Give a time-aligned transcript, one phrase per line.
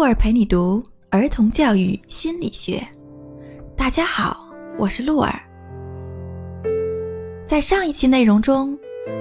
[0.00, 2.82] 鹿儿陪你读儿童教育心理学。
[3.76, 5.38] 大家好，我是鹿儿。
[7.44, 8.74] 在上一期内容中，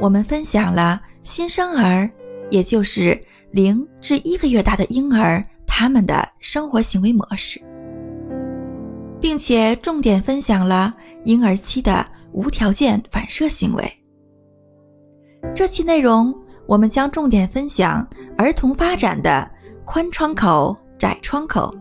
[0.00, 2.10] 我们分享了新生儿，
[2.50, 7.60] 也就是零至一个月大的婴儿，他们的生活行为模式，
[9.20, 10.94] 并且重点分享了
[11.26, 12.02] 婴儿期的
[12.32, 13.92] 无条件反射行为。
[15.54, 16.34] 这期内容，
[16.66, 19.50] 我们将重点分享儿童发展的
[19.84, 21.74] 宽窗口、窄窗口，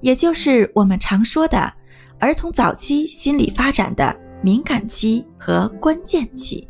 [0.00, 1.72] 也就是我们常说的
[2.18, 6.66] 儿童早期心理发展的敏感期和关键期。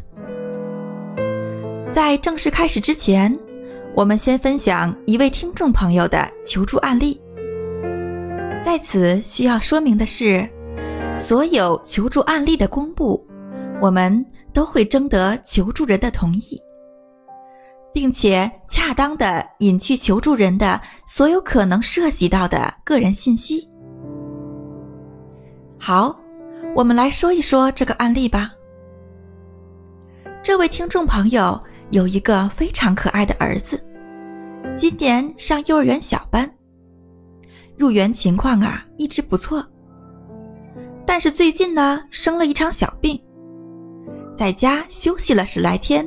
[1.92, 3.36] 在正式开始之前，
[3.94, 7.20] 我们先分享一位听众朋友的求助案例。
[8.62, 10.48] 在此需要说明的是，
[11.16, 13.24] 所有求助案例的公布，
[13.80, 16.60] 我们都会征得求助人的同意。
[17.94, 23.66] 并且恰当的隐去求助人的所有可能涉及到的个人信息。
[25.78, 26.18] 好，
[26.74, 28.50] 我们来说一说这个案例吧。
[30.42, 31.58] 这位听众朋友
[31.90, 33.82] 有一个非常可爱的儿子，
[34.76, 36.52] 今年上幼儿园小班，
[37.78, 39.64] 入园情况啊一直不错。
[41.06, 43.22] 但是最近呢生了一场小病，
[44.36, 46.06] 在家休息了十来天。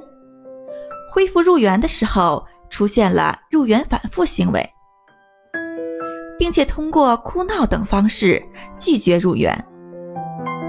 [1.18, 4.64] 恢复入园的时候，出现了入园反复行为，
[6.38, 8.40] 并且通过哭闹等方式
[8.78, 9.52] 拒绝入园，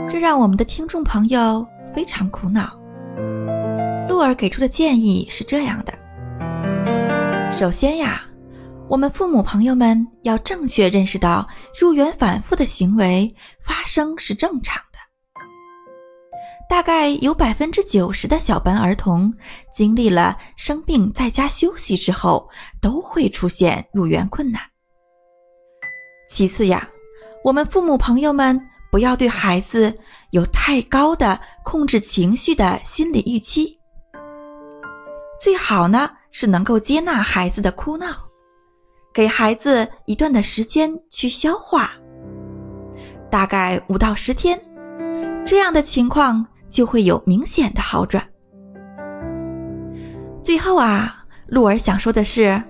[0.08, 2.72] 这让我们的听众朋友非常苦恼。
[4.08, 5.92] 鹿儿给出的建议是这样的：
[7.52, 8.22] 首先呀，
[8.88, 11.46] 我们父母朋友们要正确认识到
[11.78, 14.82] 入园反复的行为发生是正常。
[16.69, 19.33] 大概有百分之九十的小班儿童
[19.72, 22.48] 经历了生病在家休息之后，
[22.80, 24.60] 都会出现入园困难。
[26.28, 26.88] 其次呀，
[27.42, 28.60] 我们父母朋友们
[28.92, 29.98] 不要对孩子
[30.31, 33.78] 有太高的控制情绪的心理预期，
[35.41, 38.09] 最好呢是能够接纳孩子的哭闹，
[39.15, 41.92] 给孩子一段的时间去消化，
[43.31, 44.60] 大概五到十天，
[45.47, 46.47] 这样的情况。
[46.70, 48.22] 就会有明显的好转。
[50.42, 52.62] 最后啊，鹿儿想说的是，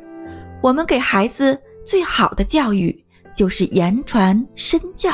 [0.62, 3.04] 我们给孩子最好的教育
[3.34, 5.10] 就是言传身教。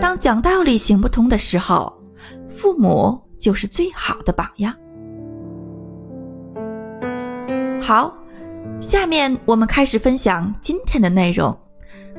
[0.00, 1.92] 当讲道理行不通的时候，
[2.48, 4.74] 父母就是最好的榜样。
[7.80, 8.16] 好，
[8.80, 11.56] 下面我们开始分享今天的内容：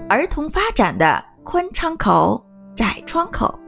[0.08, 3.60] 儿童发展的宽窗口、窄窗口。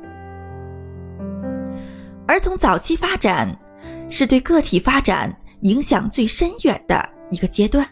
[2.30, 3.60] 儿童早期发展
[4.08, 7.84] 是对个体发展影响最深远的一个阶段。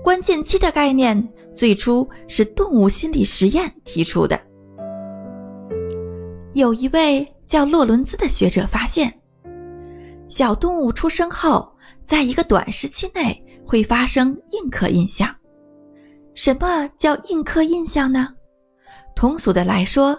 [0.00, 4.40] 关键期的概念最初是动物心理实验提出的。
[6.52, 9.12] 有一位叫洛伦兹的学者发现，
[10.28, 11.76] 小动物出生后，
[12.06, 15.34] 在一个短时期内会发生印刻印象。
[16.32, 18.28] 什么叫印刻印象呢？
[19.16, 20.16] 通俗的来说。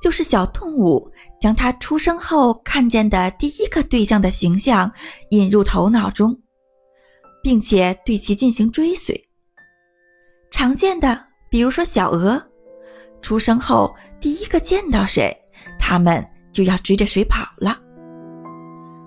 [0.00, 4.92] 就是小动物将它出生后看见的第一个对象的形象
[5.30, 6.38] 引入头脑中，
[7.42, 9.28] 并且对其进行追随。
[10.50, 12.40] 常见的，比如说小鹅，
[13.20, 15.36] 出生后第一个见到谁，
[15.78, 17.80] 它们就要追着谁跑了。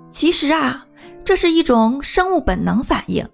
[0.09, 0.85] 其实啊，
[1.23, 3.25] 这是一种生物本能反应，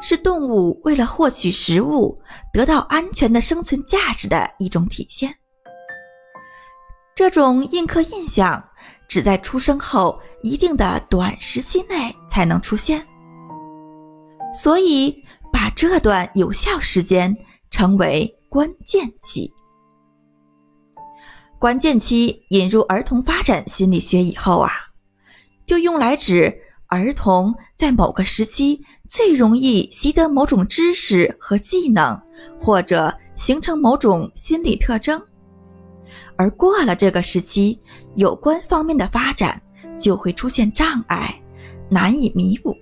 [0.00, 2.20] 是动物为了获取食物、
[2.52, 5.36] 得到安全的生存价值的一种体现。
[7.14, 8.64] 这种印刻印象
[9.06, 13.06] 只在出生后一定的短时期内才能出现，
[14.54, 17.36] 所以把这段有效时间
[17.70, 19.52] 称为关键期。
[21.58, 24.70] 关键期引入儿童发展心理学以后啊，
[25.64, 32.20] 就用来指儿童在某个时期最容易习得某种知识和技能，
[32.58, 35.22] 或者形成某种心理特征。
[36.42, 37.78] 而过了这个时期，
[38.16, 39.62] 有关方面的发展
[39.96, 41.40] 就会出现障碍，
[41.88, 42.76] 难以弥补。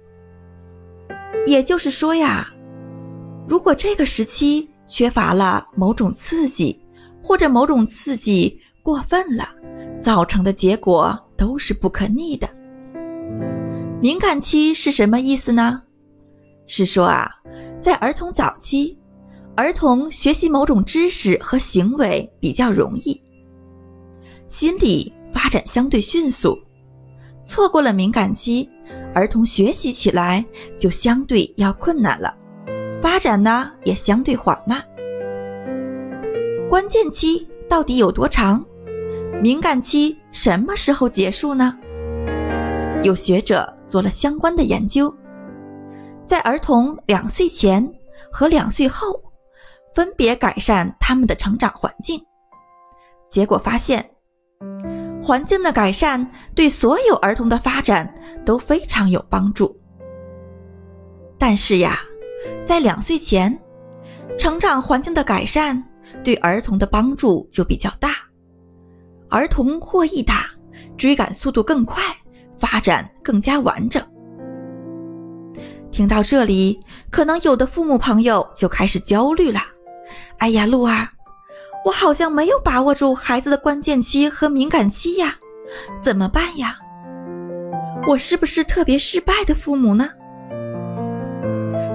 [1.44, 2.50] 也就是说呀，
[3.46, 6.80] 如果这个时期缺乏了某种刺激，
[7.22, 9.46] 或者某种刺激过分了，
[10.00, 12.48] 造成的结果都是不可逆的。
[14.00, 15.82] 敏感期是什么意思呢？
[16.66, 17.30] 是说啊，
[17.78, 18.98] 在儿童早期，
[19.54, 23.20] 儿童学习某种知识和行为比较容易。
[24.50, 26.58] 心理发展相对迅速，
[27.44, 28.68] 错过了敏感期，
[29.14, 30.44] 儿童学习起来
[30.76, 32.36] 就相对要困难了，
[33.00, 34.84] 发展呢也相对缓慢。
[36.68, 38.62] 关键期到底有多长？
[39.40, 41.78] 敏感期什么时候结束呢？
[43.04, 45.14] 有学者做了相关的研究，
[46.26, 47.88] 在儿童两岁前
[48.32, 49.22] 和两岁后，
[49.94, 52.20] 分别改善他们的成长环境，
[53.28, 54.10] 结果发现，
[55.22, 58.14] 环境的改善对所有儿童的发展
[58.44, 59.78] 都非常有帮助。
[61.38, 62.00] 但是呀，
[62.64, 63.58] 在两岁前，
[64.38, 65.82] 成长环境的改善
[66.22, 68.10] 对儿童的帮助就比较大，
[69.28, 70.46] 儿童获益大，
[70.96, 72.02] 追赶速度更快。
[72.60, 74.06] 发展更加完整。
[75.90, 76.78] 听到这里，
[77.10, 79.60] 可能有的父母朋友就开始焦虑了。
[80.36, 81.08] 哎呀，鹿儿，
[81.84, 85.36] 我好像没有把握住孩子的关键期和敏感期呀，
[86.00, 86.78] 怎么办呀？
[88.06, 90.10] 我是不是特别失败的父母呢？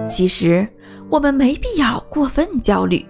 [0.07, 0.67] 其实
[1.09, 3.05] 我们没必要过分焦虑。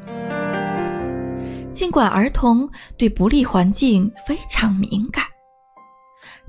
[1.72, 5.26] 尽管儿童对不利环境非常敏感，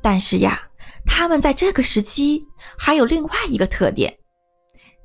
[0.02, 0.62] 但是呀。
[1.08, 2.44] 他们在这个时期
[2.76, 4.12] 还有另外一个特点，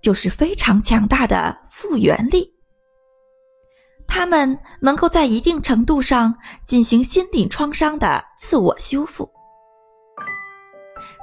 [0.01, 2.51] 就是非常强大的复原力。
[4.13, 6.35] 他们能够在一定程度上
[6.65, 9.31] 进行心理创伤的自我修复。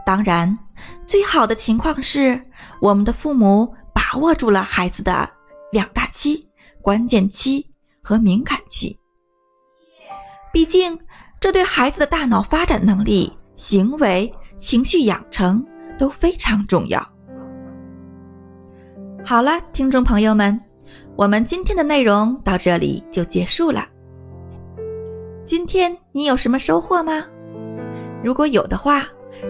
[0.07, 0.59] 当然，
[1.07, 2.41] 最好的情况是
[2.81, 5.29] 我们的父母把握住了孩子的
[5.71, 6.49] 两大期：
[6.81, 7.71] 关键期
[8.03, 8.99] 和敏感期。
[10.51, 10.99] 毕竟，
[11.39, 14.33] 这对孩子的大脑发展能力、行为。
[14.57, 15.65] 情绪养成
[15.97, 17.01] 都非常重要。
[19.25, 20.61] 好了，听众朋友们，
[21.19, 23.89] 我们今天的内容到这里就结束了。
[25.45, 27.25] 今天你有什么收获吗？
[28.23, 29.05] 如果有的话，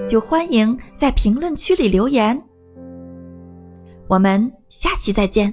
[0.08, 2.42] 就欢迎在评论区里留言。
[4.06, 5.52] 我们下期再见。